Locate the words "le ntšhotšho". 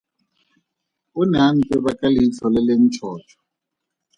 2.67-3.39